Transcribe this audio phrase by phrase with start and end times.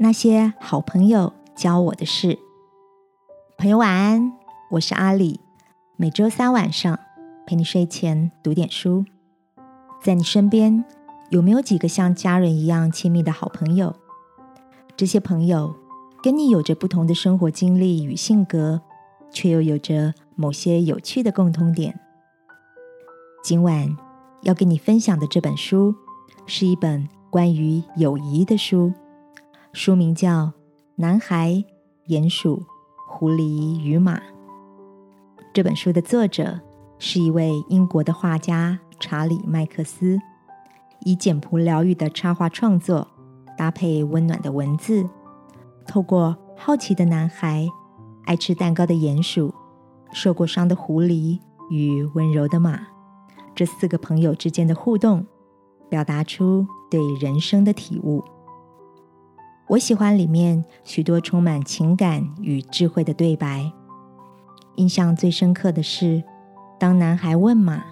[0.00, 2.38] 那些好朋友教我的事。
[3.56, 4.32] 朋友晚安，
[4.70, 5.40] 我是阿里。
[5.96, 6.96] 每周三晚上
[7.44, 9.04] 陪你睡前读点书。
[10.00, 10.84] 在你身边
[11.30, 13.96] 有没有几个像家人一样亲密的好朋友？
[14.96, 15.74] 这些朋友
[16.22, 18.80] 跟你有着不同的生活经历与性格，
[19.32, 21.98] 却又有着某些有趣的共通点。
[23.42, 23.96] 今晚
[24.42, 25.92] 要跟你分享的这本书
[26.46, 28.92] 是一本关于友谊的书，
[29.72, 30.46] 书名叫
[30.96, 31.62] 《男孩、
[32.08, 32.64] 鼹鼠、
[33.06, 34.18] 狐狸与马》。
[35.52, 36.58] 这本书的作者
[36.98, 40.18] 是一位英国的画家查理·麦克斯，
[41.04, 43.06] 以简朴疗愈的插画创作，
[43.58, 45.06] 搭配温暖的文字，
[45.86, 47.68] 透过好奇的男孩、
[48.24, 49.54] 爱吃蛋糕的鼹鼠、
[50.12, 51.38] 受过伤的狐狸
[51.68, 52.86] 与温柔的马。
[53.54, 55.26] 这四个朋友之间的互动，
[55.90, 58.24] 表达出对人生的体悟。
[59.68, 63.70] 我喜欢里面许多充满情感与智慧的对白。
[64.76, 66.22] 印象最深刻的是，
[66.78, 67.84] 当男孩问马：“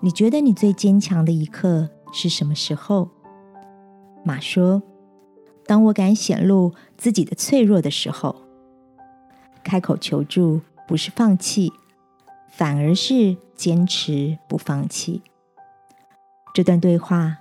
[0.00, 3.10] 你觉得你最坚强的一刻是什么时候？”
[4.24, 4.82] 马说
[5.66, 8.42] ：“当我敢显露自己的脆弱的时候。”
[9.62, 11.72] 开口求助不是放弃。
[12.48, 15.20] 反而是坚持不放弃。
[16.54, 17.36] 这段对话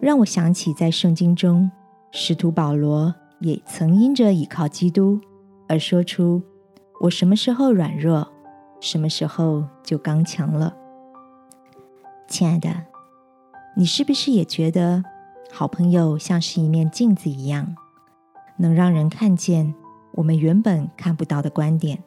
[0.00, 1.70] 让我想起，在圣经中，
[2.16, 5.20] 使徒保罗也曾因着倚靠基督
[5.68, 6.40] 而说出
[7.02, 8.28] ：“我什么时候软弱，
[8.80, 10.76] 什么时候就刚强了。”
[12.30, 12.70] 亲爱的，
[13.76, 15.02] 你是不是也觉得
[15.50, 17.74] 好朋友像是一面镜子一样，
[18.58, 19.74] 能让人看见
[20.12, 22.00] 我们原本看不到的观点？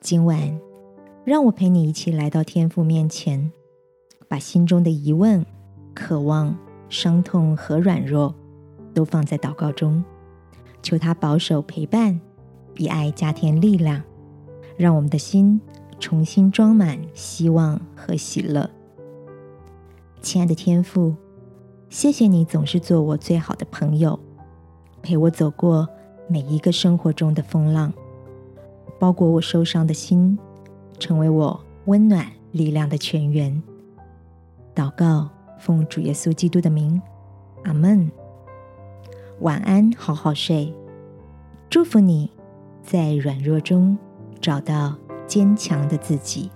[0.00, 0.56] 今晚。
[1.24, 3.52] 让我陪你一起来到天父面前，
[4.28, 5.44] 把心中的疑问、
[5.92, 6.56] 渴望、
[6.88, 8.34] 伤痛和软弱
[8.98, 10.02] 都放在祷告中，
[10.82, 12.20] 求他保守陪伴，
[12.78, 14.02] 以爱加添力量，
[14.76, 15.60] 让我们的心
[16.00, 18.68] 重新装满希望和喜乐。
[20.20, 21.14] 亲爱的天父，
[21.88, 24.18] 谢谢你总是做我最好的朋友，
[25.00, 25.88] 陪我走过
[26.26, 27.92] 每一个生活中的风浪，
[28.98, 30.36] 包裹我受伤的心。
[30.98, 33.62] 成为我温暖力量的泉源。
[34.74, 35.30] 祷告，
[35.60, 37.00] 奉主耶稣基督的名，
[37.62, 38.10] 阿门。
[39.40, 40.74] 晚安，好好睡。
[41.70, 42.30] 祝福你
[42.82, 43.96] 在软弱中
[44.40, 46.50] 找到坚强的自己。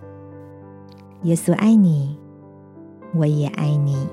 [1.22, 2.19] 耶稣爱你，
[3.15, 4.09] 我也爱你。